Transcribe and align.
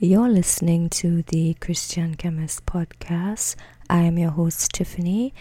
You're 0.00 0.28
listening 0.28 0.90
to 0.90 1.22
the 1.22 1.54
Christian 1.54 2.14
Chemist 2.14 2.64
podcast. 2.66 3.56
I 3.90 4.02
am 4.02 4.16
your 4.16 4.30
host, 4.30 4.70
Tiffany, 4.72 5.34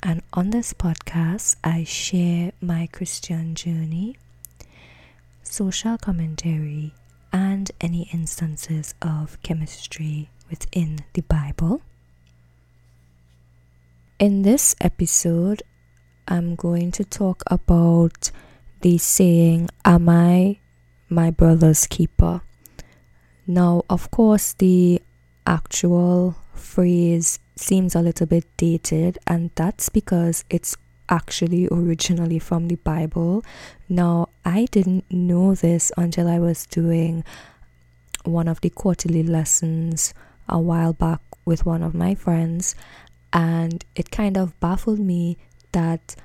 and 0.00 0.22
on 0.32 0.50
this 0.50 0.72
podcast, 0.72 1.56
I 1.64 1.82
share 1.82 2.52
my 2.60 2.88
Christian 2.92 3.56
journey, 3.56 4.16
social 5.42 5.98
commentary, 5.98 6.94
and 7.32 7.68
any 7.80 8.08
instances 8.12 8.94
of 9.02 9.42
chemistry 9.42 10.30
within 10.48 11.00
the 11.14 11.22
Bible. 11.22 11.82
In 14.20 14.42
this 14.42 14.76
episode, 14.80 15.64
I'm 16.28 16.54
going 16.54 16.92
to 16.92 17.04
talk 17.04 17.42
about 17.48 18.30
the 18.82 18.98
saying, 18.98 19.68
Am 19.84 20.08
I 20.08 20.60
my 21.08 21.32
brother's 21.32 21.88
keeper? 21.88 22.43
Now, 23.46 23.84
of 23.90 24.10
course, 24.10 24.54
the 24.54 25.02
actual 25.46 26.36
phrase 26.54 27.38
seems 27.56 27.94
a 27.94 28.00
little 28.00 28.26
bit 28.26 28.44
dated, 28.56 29.18
and 29.26 29.50
that's 29.54 29.88
because 29.88 30.44
it's 30.48 30.76
actually 31.08 31.68
originally 31.70 32.38
from 32.38 32.68
the 32.68 32.76
Bible. 32.76 33.44
Now, 33.88 34.28
I 34.44 34.66
didn't 34.70 35.04
know 35.10 35.54
this 35.54 35.92
until 35.96 36.28
I 36.28 36.38
was 36.38 36.66
doing 36.66 37.24
one 38.24 38.48
of 38.48 38.62
the 38.62 38.70
quarterly 38.70 39.22
lessons 39.22 40.14
a 40.48 40.58
while 40.58 40.94
back 40.94 41.20
with 41.44 41.66
one 41.66 41.82
of 41.82 41.94
my 41.94 42.14
friends, 42.14 42.74
and 43.32 43.84
it 43.94 44.10
kind 44.10 44.38
of 44.38 44.58
baffled 44.60 45.00
me 45.00 45.36
that 45.72 46.16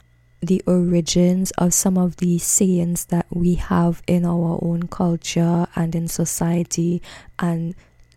the 0.42 0.62
origins 0.66 1.52
of 1.52 1.74
some 1.74 1.98
of 1.98 2.18
the 2.18 2.38
sayings 2.38 3.06
that 3.06 3.26
we 3.30 3.56
have 3.56 4.02
in 4.08 4.26
our 4.26 4.60
own 4.62 4.88
culture 4.88 5.68
and 5.76 5.96
in 5.96 6.08
society, 6.08 7.02
and 7.38 7.76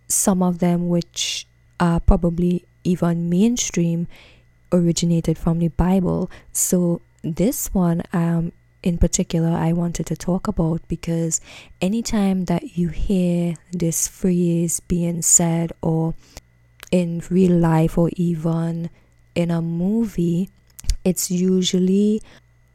some 0.08 0.42
of 0.42 0.58
them 0.58 0.88
which 0.88 1.46
are 1.80 2.00
probably 2.00 2.64
even 2.84 3.29
mainstream 3.29 4.06
originated 4.73 5.37
from 5.37 5.59
the 5.59 5.68
Bible. 5.68 6.30
So, 6.52 7.01
this 7.23 7.73
one, 7.74 8.02
um, 8.12 8.52
in 8.82 8.98
particular, 8.98 9.51
I 9.51 9.73
wanted 9.73 10.07
to 10.07 10.16
talk 10.16 10.48
about 10.48 10.86
because 10.88 11.40
anytime 11.80 12.46
that 12.46 12.76
you 12.76 12.88
hear 12.88 13.54
this 13.73 14.09
phrase 14.09 14.80
being 14.80 15.23
said, 15.23 15.73
or 15.82 16.14
in 16.90 17.23
real 17.30 17.57
life, 17.57 17.96
or 17.96 18.10
even 18.16 18.90
in 19.34 19.51
a 19.51 19.62
movie, 19.62 20.51
it's 21.04 21.30
usually 21.30 22.22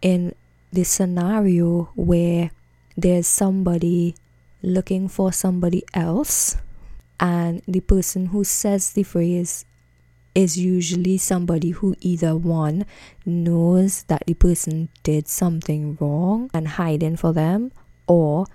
in 0.02 0.34
the 0.72 0.84
scenario 0.84 1.90
where 1.96 2.52
there's 2.96 3.28
somebody 3.28 4.16
looking 4.62 5.08
for 5.08 5.32
somebody 5.32 5.84
else 5.94 6.58
and 7.20 7.62
the 7.68 7.80
person 7.80 8.28
who 8.28 8.44
says 8.44 8.94
the 8.94 9.04
phrase 9.04 9.66
is 10.36 10.58
usually 10.58 11.18
somebody 11.18 11.72
who 11.72 11.96
either 12.00 12.36
one 12.36 12.86
knows 13.26 14.04
that 14.04 14.24
the 14.28 14.34
person 14.36 14.90
did 15.02 15.28
something 15.28 15.98
wrong 16.00 16.50
and 16.54 16.68
hiding 16.68 17.16
for 17.16 17.34
them 17.34 17.72
or 18.08 18.46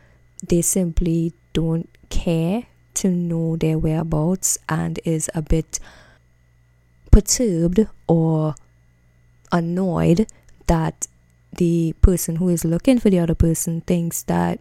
they 0.47 0.63
simply 0.63 1.33
don't 1.53 1.89
care 2.09 2.67
to 2.95 3.09
know 3.09 3.57
their 3.57 3.79
whereabouts 3.79 4.59
and 4.69 5.01
is 5.05 5.29
a 5.35 5.43
bit 5.43 5.81
perturbed 7.11 7.89
or 8.07 8.55
annoyed 9.53 10.27
that 10.67 11.07
the 11.53 11.95
person 12.01 12.37
who 12.37 12.49
is 12.49 12.65
looking 12.65 12.99
for 12.99 13.11
the 13.11 13.19
other 13.19 13.35
person 13.35 13.83
thinks 13.83 14.23
that 14.23 14.59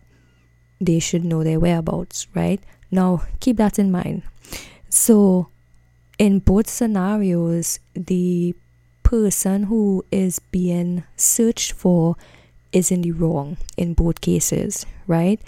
they 0.80 1.00
should 1.00 1.24
know 1.24 1.44
their 1.44 1.60
whereabouts, 1.60 2.28
right? 2.36 2.62
Now, 2.92 3.24
keep 3.40 3.58
that 3.58 3.80
in 3.80 3.92
mind. 3.92 4.24
So, 4.90 5.48
in 6.20 6.40
both 6.40 6.70
scenarios, 6.70 7.80
the 7.94 8.54
person 9.04 9.64
who 9.64 10.04
is 10.12 10.40
being 10.40 11.04
searched 11.16 11.72
for 11.72 12.16
is 12.72 12.92
in 12.92 13.02
the 13.02 13.12
wrong 13.12 13.58
in 13.78 13.94
both 13.94 14.22
cases, 14.22 14.86
right? 15.08 15.40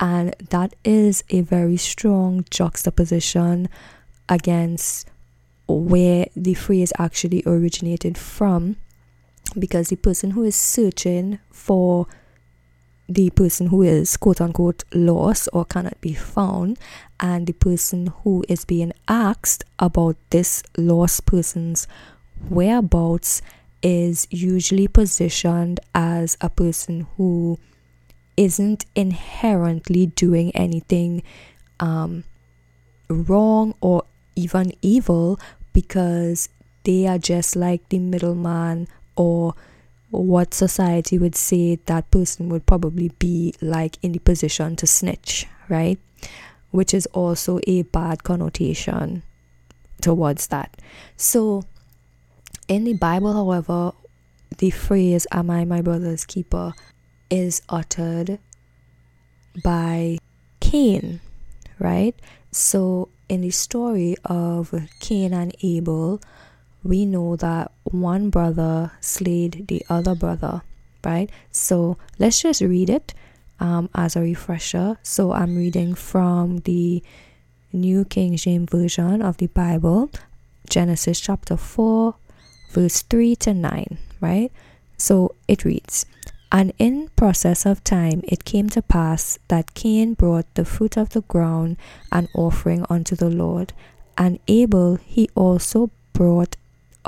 And 0.00 0.34
that 0.50 0.74
is 0.84 1.24
a 1.30 1.40
very 1.40 1.76
strong 1.76 2.44
juxtaposition 2.50 3.68
against 4.28 5.08
where 5.66 6.26
the 6.34 6.54
phrase 6.54 6.92
actually 6.98 7.42
originated 7.46 8.16
from 8.16 8.76
because 9.58 9.88
the 9.88 9.96
person 9.96 10.32
who 10.32 10.44
is 10.44 10.56
searching 10.56 11.38
for 11.50 12.06
the 13.08 13.30
person 13.30 13.68
who 13.68 13.82
is 13.82 14.16
quote 14.16 14.40
unquote 14.40 14.84
lost 14.92 15.48
or 15.52 15.64
cannot 15.64 15.98
be 16.00 16.12
found 16.12 16.78
and 17.20 17.46
the 17.46 17.54
person 17.54 18.08
who 18.22 18.44
is 18.48 18.64
being 18.64 18.92
asked 19.08 19.64
about 19.78 20.16
this 20.30 20.62
lost 20.76 21.24
person's 21.24 21.86
whereabouts 22.50 23.40
is 23.82 24.26
usually 24.30 24.88
positioned 24.88 25.80
as 25.94 26.36
a 26.40 26.50
person 26.50 27.06
who 27.16 27.58
isn't 28.36 28.84
inherently 28.94 30.06
doing 30.06 30.54
anything 30.54 31.22
um, 31.80 32.24
wrong 33.08 33.74
or 33.80 34.04
even 34.36 34.72
evil 34.82 35.40
because 35.72 36.48
they 36.84 37.06
are 37.06 37.18
just 37.18 37.56
like 37.56 37.88
the 37.88 37.98
middleman 37.98 38.86
or 39.18 39.52
what 40.10 40.54
society 40.54 41.18
would 41.18 41.34
say 41.34 41.76
that 41.86 42.10
person 42.10 42.48
would 42.48 42.64
probably 42.64 43.10
be 43.18 43.52
like 43.60 43.98
in 44.00 44.12
the 44.12 44.18
position 44.20 44.76
to 44.76 44.86
snitch, 44.86 45.46
right? 45.68 45.98
Which 46.70 46.94
is 46.94 47.06
also 47.06 47.60
a 47.66 47.82
bad 47.82 48.24
connotation 48.24 49.22
towards 50.00 50.46
that. 50.46 50.80
So, 51.16 51.64
in 52.68 52.84
the 52.84 52.94
Bible, 52.94 53.34
however, 53.34 53.92
the 54.58 54.70
phrase, 54.70 55.26
Am 55.32 55.50
I 55.50 55.64
my 55.64 55.82
brother's 55.82 56.24
keeper, 56.24 56.72
is 57.28 57.60
uttered 57.68 58.38
by 59.62 60.18
Cain, 60.60 61.20
right? 61.78 62.14
So, 62.52 63.08
in 63.28 63.42
the 63.42 63.50
story 63.50 64.16
of 64.24 64.72
Cain 65.00 65.34
and 65.34 65.54
Abel, 65.62 66.20
we 66.82 67.04
know 67.04 67.36
that 67.36 67.72
one 67.84 68.30
brother 68.30 68.92
slayed 69.00 69.66
the 69.68 69.84
other 69.88 70.14
brother, 70.14 70.62
right? 71.04 71.30
So 71.50 71.98
let's 72.18 72.42
just 72.42 72.60
read 72.60 72.90
it 72.90 73.14
um, 73.60 73.90
as 73.94 74.16
a 74.16 74.20
refresher. 74.20 74.98
So 75.02 75.32
I'm 75.32 75.56
reading 75.56 75.94
from 75.94 76.58
the 76.58 77.02
New 77.72 78.04
King 78.04 78.36
James 78.36 78.70
Version 78.70 79.22
of 79.22 79.36
the 79.38 79.48
Bible, 79.48 80.10
Genesis 80.70 81.20
chapter 81.20 81.56
4, 81.56 82.14
verse 82.70 83.02
3 83.02 83.36
to 83.36 83.54
9, 83.54 83.98
right? 84.20 84.52
So 84.96 85.34
it 85.46 85.64
reads, 85.64 86.06
And 86.50 86.72
in 86.78 87.10
process 87.16 87.66
of 87.66 87.84
time 87.84 88.22
it 88.24 88.44
came 88.44 88.68
to 88.70 88.82
pass 88.82 89.38
that 89.48 89.74
Cain 89.74 90.14
brought 90.14 90.46
the 90.54 90.64
fruit 90.64 90.96
of 90.96 91.10
the 91.10 91.22
ground 91.22 91.76
an 92.10 92.28
offering 92.34 92.86
unto 92.88 93.14
the 93.14 93.30
Lord, 93.30 93.72
and 94.16 94.38
Abel 94.48 94.96
he 94.96 95.28
also 95.34 95.90
brought 96.12 96.56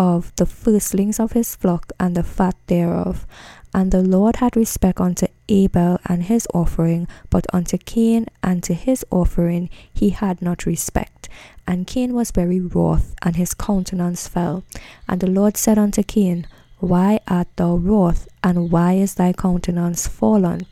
of 0.01 0.35
the 0.37 0.47
firstlings 0.47 1.21
of 1.21 1.33
his 1.33 1.55
flock 1.55 1.93
and 2.01 2.17
the 2.17 2.23
fat 2.23 2.57
thereof. 2.69 3.27
And 3.75 3.93
the 3.93 4.03
Lord 4.03 4.37
had 4.37 4.57
respect 4.57 4.99
unto 4.99 5.27
Abel 5.47 6.01
and 6.07 6.23
his 6.25 6.49
offering, 6.55 7.07
but 7.29 7.47
unto 7.53 7.77
Cain 7.77 8.27
and 8.43 8.63
to 8.63 8.73
his 8.73 9.05
offering 9.11 9.69
he 9.93 10.09
had 10.09 10.41
not 10.41 10.65
respect. 10.65 11.29
And 11.67 11.87
Cain 11.87 12.15
was 12.15 12.31
very 12.31 12.59
wroth, 12.61 13.15
and 13.23 13.37
his 13.37 13.53
countenance 13.53 14.27
fell. 14.27 14.65
And 15.07 15.21
the 15.21 15.31
Lord 15.31 15.59
said 15.59 15.79
unto 15.79 16.03
Cain, 16.03 16.49
Why 16.79 17.21
art 17.29 17.49
thou 17.57 17.77
wroth, 17.77 18.27
and 18.43 18.73
why 18.73 18.95
is 18.95 19.15
thy 19.15 19.35
countenance 19.35 20.09
fallen? 20.09 20.63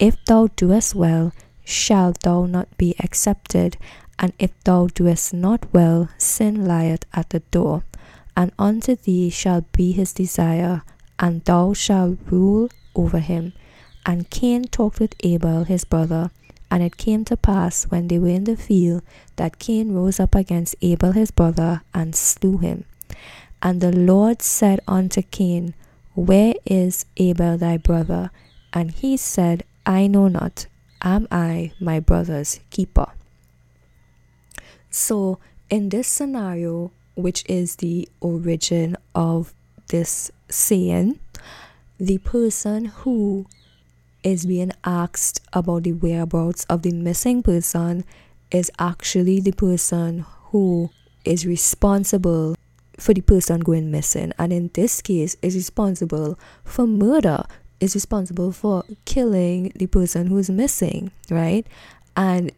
If 0.00 0.16
thou 0.24 0.48
doest 0.56 0.94
well, 0.94 1.32
shalt 1.62 2.22
thou 2.22 2.46
not 2.46 2.76
be 2.78 2.96
accepted, 2.98 3.76
and 4.18 4.32
if 4.38 4.50
thou 4.64 4.88
doest 4.88 5.34
not 5.34 5.72
well, 5.72 6.08
sin 6.16 6.66
lieth 6.66 7.04
at 7.12 7.30
the 7.30 7.40
door 7.50 7.84
and 8.36 8.52
unto 8.58 8.96
thee 8.96 9.30
shall 9.30 9.64
be 9.72 9.92
his 9.92 10.12
desire, 10.12 10.82
and 11.18 11.44
thou 11.44 11.72
shalt 11.72 12.18
rule 12.30 12.68
over 12.94 13.18
him. 13.18 13.52
And 14.04 14.30
Cain 14.30 14.64
talked 14.64 15.00
with 15.00 15.14
Abel 15.20 15.64
his 15.64 15.84
brother. 15.84 16.30
And 16.70 16.82
it 16.82 16.96
came 16.96 17.26
to 17.26 17.36
pass 17.36 17.84
when 17.84 18.08
they 18.08 18.18
were 18.18 18.28
in 18.28 18.44
the 18.44 18.56
field 18.56 19.02
that 19.36 19.58
Cain 19.58 19.92
rose 19.92 20.18
up 20.18 20.34
against 20.34 20.74
Abel 20.80 21.12
his 21.12 21.30
brother 21.30 21.82
and 21.92 22.16
slew 22.16 22.56
him. 22.56 22.86
And 23.62 23.82
the 23.82 23.92
Lord 23.92 24.40
said 24.40 24.80
unto 24.88 25.20
Cain, 25.20 25.74
Where 26.14 26.54
is 26.64 27.04
Abel 27.18 27.58
thy 27.58 27.76
brother? 27.76 28.30
And 28.72 28.90
he 28.90 29.18
said, 29.18 29.64
I 29.84 30.06
know 30.06 30.28
not. 30.28 30.66
Am 31.02 31.28
I 31.30 31.72
my 31.78 32.00
brother's 32.00 32.60
keeper? 32.70 33.08
So, 34.88 35.40
in 35.68 35.90
this 35.90 36.08
scenario, 36.08 36.90
which 37.14 37.44
is 37.48 37.76
the 37.76 38.08
origin 38.20 38.96
of 39.14 39.54
this 39.88 40.30
saying, 40.48 41.18
the 41.98 42.18
person 42.18 42.86
who 42.86 43.46
is 44.22 44.46
being 44.46 44.72
asked 44.84 45.40
about 45.52 45.82
the 45.82 45.92
whereabouts 45.92 46.64
of 46.64 46.82
the 46.82 46.92
missing 46.92 47.42
person 47.42 48.04
is 48.50 48.70
actually 48.78 49.40
the 49.40 49.52
person 49.52 50.24
who 50.46 50.90
is 51.24 51.46
responsible 51.46 52.56
for 52.98 53.14
the 53.14 53.20
person 53.20 53.60
going 53.60 53.90
missing. 53.90 54.32
And 54.38 54.52
in 54.52 54.70
this 54.74 55.00
case 55.00 55.36
is 55.42 55.54
responsible 55.54 56.38
for 56.64 56.86
murder 56.86 57.44
is 57.80 57.94
responsible 57.94 58.52
for 58.52 58.84
killing 59.04 59.72
the 59.74 59.86
person 59.86 60.28
who's 60.28 60.48
missing 60.48 61.10
right? 61.30 61.66
And 62.16 62.52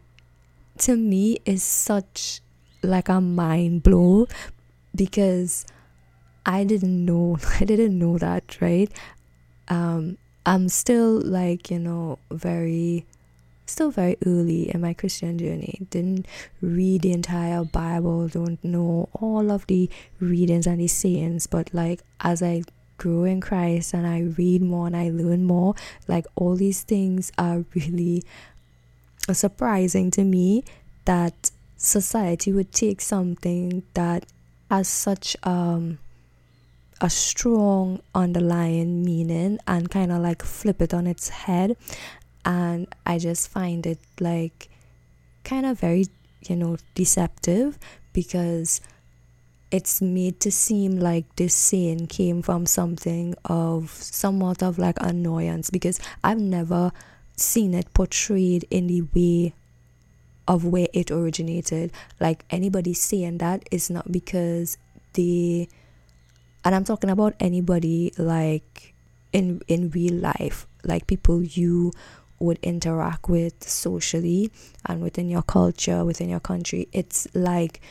to 0.79 0.95
me 0.95 1.39
is 1.45 1.63
such 1.63 2.41
like 2.85 3.09
a 3.09 3.21
mind 3.21 3.83
blow 3.83 4.27
because 4.93 5.65
I 6.45 6.63
didn't 6.63 7.05
know 7.05 7.37
I 7.59 7.65
didn't 7.65 7.97
know 7.97 8.17
that 8.17 8.61
right 8.61 8.91
um 9.67 10.17
I'm 10.45 10.69
still 10.69 11.21
like 11.21 11.71
you 11.71 11.79
know 11.79 12.19
very 12.31 13.05
still 13.65 13.91
very 13.91 14.17
early 14.25 14.69
in 14.73 14.81
my 14.81 14.93
Christian 14.93 15.37
journey. 15.37 15.87
Didn't 15.89 16.27
read 16.61 17.01
the 17.01 17.11
entire 17.11 17.63
Bible, 17.63 18.27
don't 18.27 18.63
know 18.63 19.09
all 19.13 19.51
of 19.51 19.65
the 19.67 19.89
readings 20.19 20.67
and 20.67 20.79
the 20.79 20.87
sayings, 20.87 21.47
but 21.47 21.73
like 21.73 22.01
as 22.21 22.43
I 22.43 22.63
grow 22.97 23.23
in 23.23 23.41
Christ 23.41 23.93
and 23.93 24.07
I 24.07 24.21
read 24.21 24.61
more 24.61 24.87
and 24.87 24.95
I 24.95 25.09
learn 25.09 25.43
more, 25.43 25.75
like 26.07 26.25
all 26.35 26.55
these 26.55 26.83
things 26.83 27.31
are 27.37 27.65
really 27.73 28.23
surprising 29.31 30.11
to 30.11 30.23
me 30.23 30.63
that 31.05 31.51
society 31.77 32.51
would 32.51 32.71
take 32.71 33.01
something 33.01 33.83
that 33.93 34.25
has 34.69 34.87
such 34.87 35.35
um 35.43 35.99
a 37.01 37.09
strong 37.09 37.99
underlying 38.13 39.03
meaning 39.03 39.59
and 39.67 39.91
kind 39.91 40.11
of 40.11 40.21
like 40.21 40.41
flip 40.41 40.81
it 40.81 40.93
on 40.93 41.07
its 41.07 41.29
head. 41.29 41.75
And 42.45 42.87
I 43.05 43.19
just 43.19 43.49
find 43.49 43.85
it 43.85 43.99
like 44.19 44.69
kind 45.43 45.65
of 45.65 45.79
very, 45.79 46.05
you 46.47 46.55
know, 46.55 46.77
deceptive 46.93 47.77
because 48.13 48.81
it's 49.71 50.01
made 50.01 50.39
to 50.39 50.51
seem 50.51 50.99
like 50.99 51.35
this 51.35 51.53
saying 51.53 52.07
came 52.07 52.41
from 52.41 52.65
something 52.65 53.35
of 53.45 53.89
somewhat 53.89 54.63
of 54.63 54.77
like 54.77 54.97
annoyance 55.01 55.69
because 55.69 55.99
I've 56.23 56.39
never 56.39 56.91
seen 57.35 57.73
it 57.73 57.93
portrayed 57.93 58.65
in 58.69 58.87
the 58.87 59.01
way 59.13 59.53
of 60.47 60.65
where 60.65 60.87
it 60.93 61.11
originated. 61.11 61.91
Like 62.19 62.45
anybody 62.49 62.93
saying 62.93 63.39
that 63.39 63.67
is 63.71 63.89
not 63.89 64.11
because 64.11 64.77
they 65.13 65.67
and 66.63 66.73
I'm 66.73 66.83
talking 66.83 67.09
about 67.09 67.35
anybody 67.39 68.11
like 68.17 68.93
in 69.31 69.61
in 69.67 69.89
real 69.91 70.15
life, 70.15 70.67
like 70.83 71.07
people 71.07 71.43
you 71.43 71.91
would 72.39 72.59
interact 72.61 73.29
with 73.29 73.63
socially 73.63 74.51
and 74.85 75.01
within 75.01 75.29
your 75.29 75.41
culture, 75.41 76.03
within 76.03 76.29
your 76.29 76.39
country. 76.39 76.87
It's 76.91 77.27
like 77.33 77.81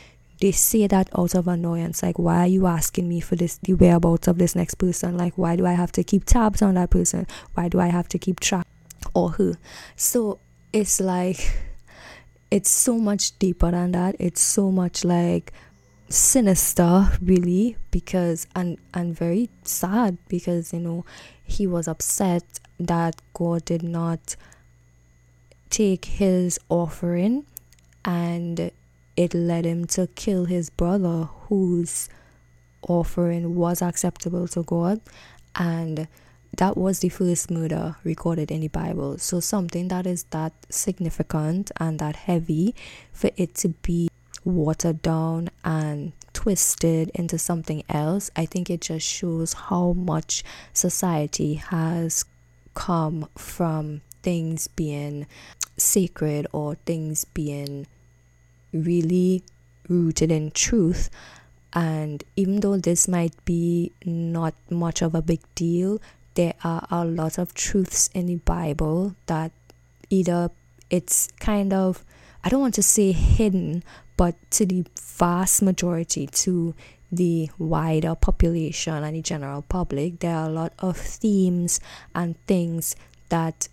they 0.41 0.51
say 0.51 0.87
that 0.87 1.09
out 1.17 1.35
of 1.35 1.47
annoyance. 1.47 2.03
Like, 2.03 2.19
why 2.19 2.39
are 2.39 2.47
you 2.47 2.67
asking 2.67 3.07
me 3.07 3.19
for 3.21 3.35
this, 3.35 3.57
the 3.59 3.73
whereabouts 3.73 4.27
of 4.27 4.37
this 4.37 4.55
next 4.55 4.75
person? 4.75 5.17
Like, 5.17 5.37
why 5.37 5.55
do 5.55 5.65
I 5.65 5.73
have 5.73 5.91
to 5.93 6.03
keep 6.03 6.25
tabs 6.25 6.61
on 6.61 6.75
that 6.75 6.89
person? 6.89 7.25
Why 7.53 7.69
do 7.69 7.79
I 7.79 7.87
have 7.87 8.09
to 8.09 8.19
keep 8.19 8.39
track 8.39 8.67
or 9.13 9.31
her? 9.31 9.53
So 9.95 10.39
it's 10.73 10.99
like, 10.99 11.57
it's 12.55 12.69
so 12.69 12.97
much 12.97 13.37
deeper 13.37 13.69
than 13.69 13.91
that. 13.91 14.15
It's 14.17 14.39
so 14.39 14.71
much 14.71 15.03
like 15.03 15.51
sinister 16.07 17.09
really 17.21 17.75
because 17.91 18.47
and 18.55 18.77
and 18.93 19.13
very 19.13 19.49
sad 19.63 20.17
because 20.29 20.71
you 20.71 20.79
know 20.79 21.03
he 21.43 21.67
was 21.67 21.85
upset 21.85 22.43
that 22.79 23.21
God 23.33 23.65
did 23.65 23.83
not 23.83 24.37
take 25.69 26.05
his 26.05 26.57
offering 26.69 27.45
and 28.05 28.71
it 29.17 29.33
led 29.33 29.65
him 29.65 29.85
to 29.87 30.07
kill 30.07 30.45
his 30.45 30.69
brother 30.69 31.27
whose 31.49 32.07
offering 32.87 33.55
was 33.55 33.81
acceptable 33.81 34.47
to 34.47 34.63
God 34.63 35.01
and 35.55 36.07
that 36.57 36.77
was 36.77 36.99
the 36.99 37.09
first 37.09 37.51
murder 37.51 37.95
recorded 38.03 38.51
in 38.51 38.61
the 38.61 38.67
Bible. 38.67 39.17
So 39.17 39.39
something 39.39 39.87
that 39.89 40.05
is 40.05 40.23
that 40.31 40.53
significant 40.69 41.71
and 41.77 41.99
that 41.99 42.15
heavy 42.15 42.75
for 43.11 43.29
it 43.35 43.55
to 43.55 43.69
be 43.69 44.09
watered 44.43 45.01
down 45.01 45.49
and 45.63 46.13
twisted 46.33 47.09
into 47.15 47.37
something 47.37 47.83
else, 47.89 48.29
I 48.35 48.45
think 48.45 48.69
it 48.69 48.81
just 48.81 49.07
shows 49.07 49.53
how 49.53 49.93
much 49.93 50.43
society 50.73 51.55
has 51.55 52.25
come 52.73 53.27
from 53.35 54.01
things 54.21 54.67
being 54.67 55.27
sacred 55.77 56.47
or 56.51 56.75
things 56.85 57.25
being 57.25 57.87
really 58.71 59.43
rooted 59.87 60.31
in 60.31 60.51
truth. 60.51 61.09
And 61.73 62.23
even 62.35 62.61
though 62.61 62.77
this 62.77 63.07
might 63.07 63.33
be 63.45 63.91
not 64.05 64.53
much 64.69 65.01
of 65.01 65.13
a 65.13 65.21
big 65.21 65.41
deal, 65.55 65.99
there 66.35 66.53
are 66.63 66.85
a 66.91 67.03
lot 67.03 67.37
of 67.37 67.53
truths 67.53 68.09
in 68.13 68.27
the 68.27 68.35
Bible 68.35 69.15
that 69.25 69.51
either 70.09 70.51
it's 70.89 71.29
kind 71.39 71.73
of, 71.73 72.05
I 72.43 72.49
don't 72.49 72.61
want 72.61 72.75
to 72.75 72.83
say 72.83 73.11
hidden, 73.11 73.83
but 74.17 74.35
to 74.51 74.65
the 74.65 74.85
vast 74.99 75.61
majority, 75.61 76.27
to 76.27 76.75
the 77.11 77.49
wider 77.57 78.15
population 78.15 79.03
and 79.03 79.15
the 79.15 79.21
general 79.21 79.61
public, 79.63 80.19
there 80.19 80.35
are 80.35 80.49
a 80.49 80.53
lot 80.53 80.73
of 80.79 80.97
themes 80.97 81.79
and 82.13 82.35
things 82.45 82.95
that 83.29 83.67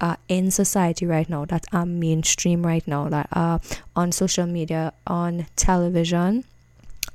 are 0.00 0.18
in 0.28 0.50
society 0.50 1.04
right 1.04 1.28
now, 1.28 1.44
that 1.44 1.64
are 1.72 1.84
mainstream 1.84 2.64
right 2.64 2.86
now, 2.86 3.08
that 3.08 3.28
are 3.32 3.60
on 3.96 4.12
social 4.12 4.46
media, 4.46 4.92
on 5.06 5.46
television, 5.56 6.44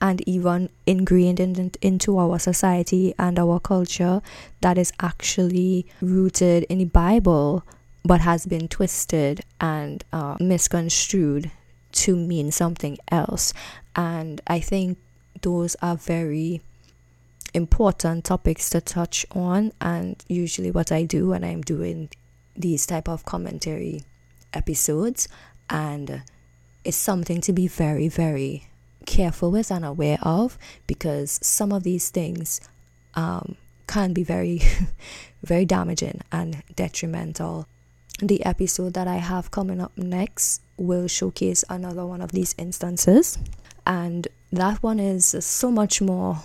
and 0.04 0.22
even 0.28 0.70
ingrained 0.86 1.40
in, 1.40 1.72
into 1.82 2.18
our 2.18 2.38
society 2.38 3.16
and 3.18 3.40
our 3.40 3.58
culture 3.58 4.22
that 4.60 4.78
is 4.78 4.92
actually 5.00 5.86
rooted 6.02 6.64
in 6.64 6.80
the 6.80 6.86
Bible 6.86 7.64
but 8.04 8.20
has 8.20 8.46
been 8.46 8.68
twisted 8.68 9.40
and 9.62 10.04
uh, 10.12 10.36
misconstrued 10.42 11.50
to 11.94 12.18
mean 12.18 12.52
something 12.52 12.98
else. 13.10 13.54
And 13.96 14.42
I 14.46 14.60
think 14.60 14.98
those 15.42 15.78
are 15.82 15.96
very 15.96 16.60
important 17.54 18.26
topics 18.26 18.70
to 18.72 18.82
touch 18.82 19.26
on 19.32 19.72
and 19.80 20.22
usually 20.28 20.70
what 20.70 20.92
I 20.92 21.04
do 21.04 21.30
when 21.30 21.46
I'm 21.46 21.62
doing 21.62 22.10
these 22.58 22.86
type 22.86 23.08
of 23.08 23.24
commentary 23.24 24.04
episodes 24.54 25.30
and 25.70 26.24
it's 26.84 26.98
something 26.98 27.40
to 27.42 27.54
be 27.54 27.68
very 27.68 28.08
very 28.08 28.68
careful 29.14 29.52
with 29.52 29.70
and 29.70 29.86
aware 29.86 30.18
of 30.24 30.58
because 30.88 31.40
some 31.44 31.72
of 31.72 31.84
these 31.84 32.10
things 32.10 32.60
um, 33.14 33.56
can 33.86 34.12
be 34.12 34.24
very 34.24 34.60
very 35.44 35.66
damaging 35.66 36.22
and 36.32 36.64
detrimental. 36.76 37.68
The 38.20 38.44
episode 38.44 38.96
that 38.96 39.08
I 39.08 39.18
have 39.18 39.52
coming 39.52 39.80
up 39.80 39.96
next 39.96 40.62
will 40.78 41.08
showcase 41.08 41.64
another 41.70 42.08
one 42.08 42.22
of 42.22 42.32
these 42.32 42.56
instances. 42.58 43.38
And 43.86 44.28
that 44.52 44.82
one 44.82 45.00
is 45.00 45.26
so 45.46 45.70
much 45.70 46.02
more 46.02 46.42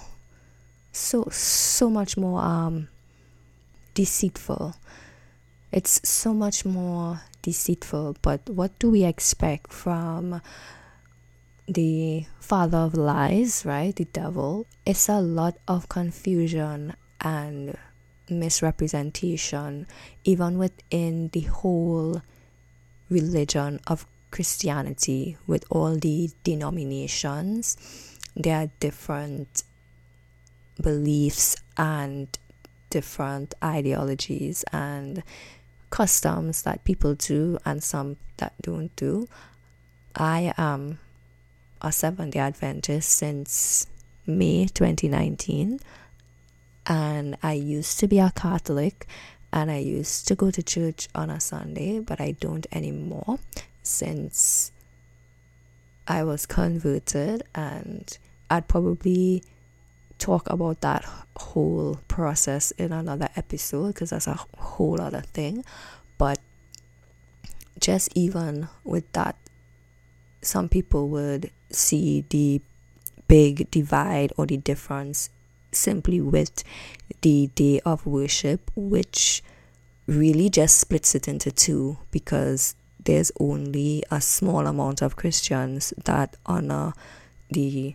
so 0.93 1.29
so 1.31 1.89
much 1.89 2.19
more 2.19 2.41
um 2.43 2.89
deceitful. 3.95 4.75
It's 5.73 6.07
so 6.07 6.35
much 6.35 6.67
more 6.67 7.23
deceitful 7.41 8.17
but 8.21 8.41
what 8.51 8.79
do 8.79 8.91
we 8.91 9.05
expect 9.05 9.73
from 9.73 10.43
the 11.69 12.25
father 12.41 12.79
of 12.79 12.95
lies 12.95 13.65
right 13.67 13.97
the 13.97 14.07
devil 14.07 14.67
it's 14.87 15.09
a 15.09 15.21
lot 15.21 15.55
of 15.69 15.89
confusion 15.89 16.95
and 17.21 17.77
misrepresentation 18.31 19.87
even 20.25 20.59
within 20.59 21.29
the 21.29 21.41
whole 21.41 22.23
religion 23.11 23.81
of 23.87 24.07
Christianity 24.31 25.37
with 25.47 25.65
all 25.71 25.97
the 25.97 26.31
denominations. 26.45 27.77
There 28.37 28.57
are 28.57 28.71
different 28.81 29.63
beliefs 30.81 31.57
and 31.77 32.29
different 32.91 33.55
ideologies 33.63 34.65
and 34.73 35.23
customs 35.91 36.63
that 36.63 36.85
people 36.85 37.15
do 37.15 37.59
and 37.65 37.83
some 37.83 38.17
that 38.37 38.53
don't 38.63 38.95
do. 38.97 39.29
I 40.15 40.53
am 40.57 40.99
a 41.81 41.93
Seventh 41.93 42.35
day 42.35 42.41
Adventist 42.41 43.09
since 43.11 43.87
May 44.27 44.67
2019 44.67 45.81
and 46.87 47.37
I 47.43 47.53
used 47.53 47.99
to 48.01 48.09
be 48.09 48.19
a 48.19 48.33
Catholic 48.35 49.07
and 49.53 49.71
I 49.71 49.79
used 49.79 50.29
to 50.29 50.35
go 50.35 50.51
to 50.51 50.63
church 50.63 51.09
on 51.15 51.31
a 51.31 51.41
Sunday, 51.41 52.01
but 52.01 52.21
I 52.21 52.33
don't 52.33 52.67
anymore 52.73 53.39
since 53.83 54.73
I 56.07 56.25
was 56.25 56.47
converted, 56.47 57.43
and 57.55 58.17
I'd 58.51 58.69
probably 58.69 59.43
talk 60.19 60.49
about 60.51 60.81
that 60.81 61.05
whole 61.37 62.01
process 62.09 62.71
in 62.73 62.93
another 62.93 63.29
episode 63.37 63.89
because 63.89 64.11
that's 64.11 64.27
a 64.27 64.39
whole 64.57 65.01
other 65.01 65.21
thing. 65.21 65.65
But 66.17 66.39
just 67.79 68.11
even 68.15 68.69
with 68.85 69.11
that 69.13 69.37
some 70.43 70.69
people 70.69 71.09
would 71.09 71.51
see 71.71 72.25
the 72.31 72.61
big 73.27 73.71
divide 73.71 74.33
or 74.37 74.47
the 74.47 74.57
difference 74.57 75.31
simply 75.73 76.21
with 76.21 76.65
the 77.21 77.49
day 77.55 77.81
of 77.85 78.07
worship, 78.07 78.71
which 78.75 79.43
really 80.07 80.49
just 80.49 80.79
splits 80.79 81.15
it 81.15 81.29
into 81.29 81.51
two 81.51 81.99
because 82.11 82.75
there's 83.05 83.31
only 83.39 84.03
a 84.11 84.21
small 84.21 84.67
amount 84.67 85.03
of 85.03 85.17
Christians 85.17 85.93
that 86.05 86.37
honor 86.47 86.93
the 87.51 87.95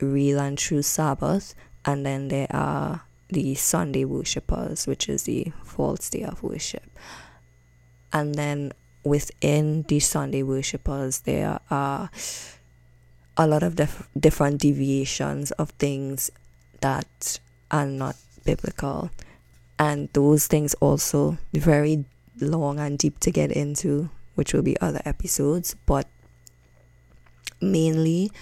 real 0.00 0.38
and 0.40 0.58
true 0.58 0.82
Sabbath, 0.82 1.54
and 1.84 2.04
then 2.04 2.28
there 2.28 2.48
are 2.50 3.02
the 3.28 3.54
Sunday 3.54 4.04
worshippers, 4.04 4.86
which 4.86 5.08
is 5.08 5.24
the 5.24 5.52
false 5.64 6.10
day 6.10 6.22
of 6.22 6.42
worship. 6.42 6.84
And 8.12 8.34
then 8.34 8.72
within 9.06 9.82
the 9.88 10.00
Sunday 10.00 10.42
worshippers, 10.42 11.20
there 11.20 11.60
are 11.70 12.10
a 13.36 13.46
lot 13.46 13.62
of 13.62 13.76
dif- 13.76 14.08
different 14.18 14.60
deviations 14.60 15.52
of 15.52 15.70
things 15.70 16.30
that 16.80 17.38
are 17.70 17.86
not 17.86 18.16
biblical. 18.44 19.10
And 19.78 20.08
those 20.12 20.46
things 20.46 20.74
also 20.74 21.38
very 21.52 22.04
long 22.40 22.80
and 22.80 22.98
deep 22.98 23.20
to 23.20 23.30
get 23.30 23.52
into, 23.52 24.10
which 24.34 24.52
will 24.52 24.62
be 24.62 24.78
other 24.80 25.02
episodes. 25.04 25.76
But 25.86 26.08
mainly, 27.60 28.32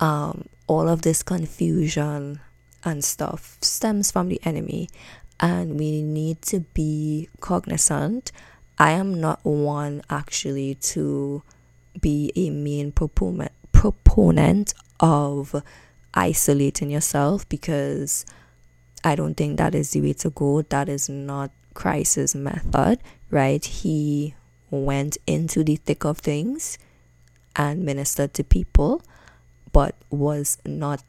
um, 0.00 0.46
all 0.66 0.88
of 0.88 1.02
this 1.02 1.22
confusion 1.22 2.40
and 2.84 3.04
stuff 3.04 3.56
stems 3.60 4.10
from 4.10 4.28
the 4.28 4.40
enemy, 4.44 4.88
and 5.40 5.78
we 5.78 6.02
need 6.02 6.42
to 6.42 6.60
be 6.74 7.28
cognizant. 7.40 8.32
I 8.78 8.92
am 8.92 9.20
not 9.20 9.44
one 9.44 10.02
actually 10.10 10.74
to 10.76 11.42
be 12.00 12.32
a 12.34 12.50
main 12.50 12.92
proponent 12.92 13.52
proponent 13.72 14.74
of 15.00 15.62
isolating 16.14 16.90
yourself 16.90 17.48
because 17.48 18.24
I 19.04 19.14
don't 19.14 19.36
think 19.36 19.58
that 19.58 19.74
is 19.74 19.90
the 19.90 20.00
way 20.00 20.12
to 20.14 20.30
go. 20.30 20.62
That 20.62 20.88
is 20.88 21.08
not 21.08 21.50
Christ's 21.74 22.34
method, 22.34 23.00
right? 23.30 23.64
He 23.64 24.34
went 24.70 25.18
into 25.26 25.62
the 25.62 25.76
thick 25.76 26.04
of 26.04 26.18
things 26.18 26.78
and 27.54 27.84
ministered 27.84 28.34
to 28.34 28.44
people, 28.44 29.02
but 29.72 29.94
was 30.10 30.58
not 30.64 31.04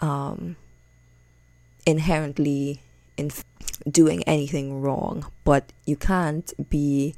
um, 0.00 0.56
inherently 1.86 2.82
in 3.16 3.30
doing 3.88 4.22
anything 4.24 4.80
wrong. 4.80 5.30
But 5.44 5.72
you 5.86 5.96
can't 5.96 6.52
be 6.68 7.14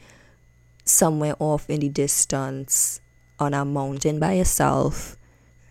somewhere 0.84 1.34
off 1.38 1.70
in 1.70 1.80
the 1.80 1.88
distance 1.88 3.00
on 3.38 3.54
a 3.54 3.64
mountain 3.64 4.18
by 4.18 4.34
yourself 4.34 5.16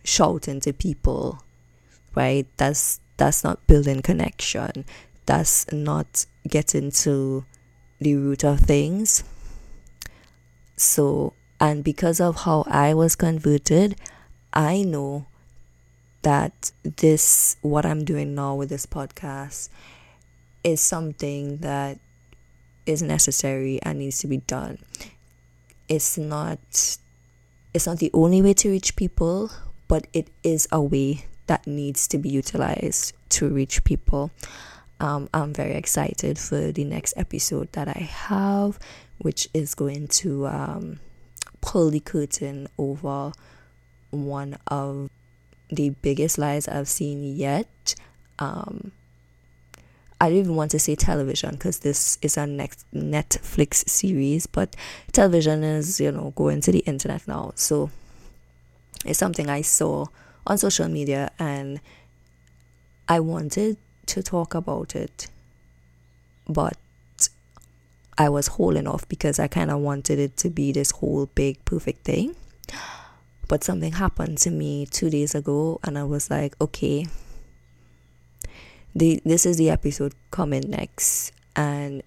shouting 0.03 0.59
to 0.59 0.73
people 0.73 1.43
right 2.15 2.47
that's 2.57 2.99
that's 3.17 3.43
not 3.43 3.65
building 3.67 4.01
connection 4.01 4.85
that's 5.25 5.71
not 5.71 6.25
getting 6.47 6.91
to 6.91 7.45
the 7.99 8.15
root 8.15 8.43
of 8.43 8.59
things 8.59 9.23
so 10.75 11.33
and 11.59 11.83
because 11.83 12.19
of 12.19 12.37
how 12.37 12.63
i 12.67 12.93
was 12.93 13.15
converted 13.15 13.95
i 14.53 14.81
know 14.81 15.25
that 16.23 16.71
this 16.83 17.57
what 17.61 17.85
i'm 17.85 18.03
doing 18.03 18.33
now 18.33 18.55
with 18.55 18.69
this 18.69 18.85
podcast 18.85 19.69
is 20.63 20.81
something 20.81 21.57
that 21.57 21.99
is 22.85 23.01
necessary 23.01 23.79
and 23.83 23.99
needs 23.99 24.19
to 24.19 24.27
be 24.27 24.37
done 24.37 24.77
it's 25.91 26.17
not 26.17 26.59
it's 27.73 27.85
not 27.85 27.99
the 27.99 28.11
only 28.13 28.41
way 28.41 28.53
to 28.53 28.69
reach 28.69 28.95
people, 28.95 29.51
but 29.89 30.07
it 30.13 30.29
is 30.41 30.67
a 30.71 30.81
way 30.81 31.25
that 31.47 31.67
needs 31.67 32.07
to 32.07 32.17
be 32.17 32.29
utilized 32.29 33.13
to 33.29 33.49
reach 33.49 33.83
people. 33.83 34.31
Um, 35.01 35.27
I'm 35.33 35.53
very 35.53 35.73
excited 35.73 36.37
for 36.39 36.71
the 36.71 36.85
next 36.85 37.13
episode 37.17 37.71
that 37.73 37.89
I 37.89 37.99
have, 37.99 38.79
which 39.17 39.49
is 39.53 39.75
going 39.75 40.07
to 40.07 40.47
um, 40.47 40.99
pull 41.59 41.89
the 41.89 41.99
curtain 41.99 42.67
over 42.77 43.33
one 44.11 44.57
of 44.67 45.09
the 45.69 45.89
biggest 45.89 46.37
lies 46.37 46.69
I've 46.69 46.87
seen 46.87 47.35
yet. 47.35 47.95
Um, 48.39 48.93
I 50.21 50.29
don't 50.29 50.37
even 50.37 50.55
want 50.55 50.69
to 50.71 50.79
say 50.79 50.93
television 50.93 51.51
because 51.51 51.79
this 51.79 52.19
is 52.21 52.37
a 52.37 52.45
next 52.45 52.85
Netflix 52.93 53.89
series, 53.89 54.45
but 54.45 54.75
television 55.11 55.63
is, 55.63 55.99
you 55.99 56.11
know, 56.11 56.31
going 56.35 56.61
to 56.61 56.71
the 56.71 56.79
internet 56.79 57.27
now. 57.27 57.53
So 57.55 57.89
it's 59.03 59.17
something 59.17 59.49
I 59.49 59.61
saw 59.63 60.05
on 60.45 60.59
social 60.59 60.87
media 60.87 61.31
and 61.39 61.81
I 63.09 63.19
wanted 63.19 63.77
to 64.05 64.21
talk 64.21 64.53
about 64.53 64.95
it, 64.95 65.27
but 66.47 66.77
I 68.15 68.29
was 68.29 68.45
holding 68.45 68.85
off 68.87 69.09
because 69.09 69.39
I 69.39 69.47
kind 69.47 69.71
of 69.71 69.79
wanted 69.79 70.19
it 70.19 70.37
to 70.37 70.51
be 70.51 70.71
this 70.71 70.91
whole 70.91 71.25
big 71.33 71.65
perfect 71.65 72.05
thing. 72.05 72.35
But 73.47 73.63
something 73.63 73.93
happened 73.93 74.37
to 74.39 74.51
me 74.51 74.85
two 74.85 75.09
days 75.09 75.33
ago, 75.33 75.79
and 75.83 75.97
I 75.97 76.03
was 76.03 76.29
like, 76.29 76.55
okay, 76.61 77.07
the 78.95 79.21
this 79.25 79.45
is 79.45 79.57
the 79.57 79.69
episode 79.69 80.13
coming 80.31 80.69
next 80.69 81.31
and 81.55 82.03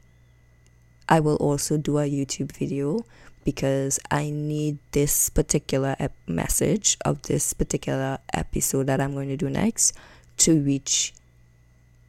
I 1.08 1.20
will 1.20 1.36
also 1.36 1.76
do 1.76 1.98
a 1.98 2.08
YouTube 2.08 2.52
video 2.52 3.04
because 3.44 4.00
I 4.10 4.30
need 4.30 4.78
this 4.92 5.28
particular 5.28 5.96
ep- 5.98 6.12
message 6.26 6.96
of 7.04 7.22
this 7.22 7.52
particular 7.52 8.18
episode 8.32 8.86
that 8.86 9.00
I'm 9.00 9.12
going 9.12 9.28
to 9.28 9.36
do 9.36 9.50
next 9.50 9.92
to 10.38 10.60
reach 10.60 11.12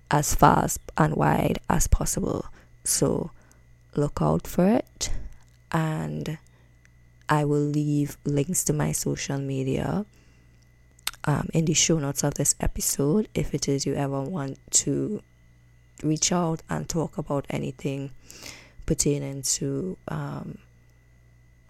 as 0.10 0.34
fast 0.34 0.79
and 0.98 1.15
wide 1.15 1.60
as 1.70 1.88
possible. 1.88 2.46
So 2.86 3.32
look 3.96 4.20
out 4.22 4.48
for 4.48 4.65
it 4.67 5.12
and 5.72 6.38
I 7.27 7.44
will 7.44 7.60
leave 7.60 8.17
links 8.24 8.63
to 8.65 8.74
my 8.74 8.91
social 8.94 9.38
media 9.38 10.05
um, 11.25 11.50
in 11.53 11.65
the 11.65 11.74
show 11.74 12.00
notes 12.00 12.24
of 12.24 12.36
this 12.36 12.55
episode 12.60 13.27
if 13.34 13.53
it 13.53 13.67
is 13.67 13.86
you 13.86 13.96
ever 13.96 14.22
want 14.22 14.60
to 14.72 15.22
reach 16.03 16.32
out 16.32 16.62
and 16.70 16.88
talk 16.88 17.17
about 17.17 17.46
anything 17.50 18.12
pertaining 18.86 19.41
to 19.41 19.98
um, 20.08 20.58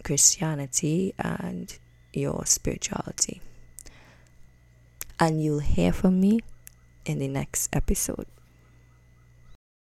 Christianity 0.03 1.13
and 1.17 1.77
your 2.13 2.45
spirituality. 2.45 3.41
And 5.19 5.41
you'll 5.41 5.59
hear 5.59 5.93
from 5.93 6.19
me 6.19 6.41
in 7.05 7.19
the 7.19 7.27
next 7.27 7.73
episode. 7.73 8.27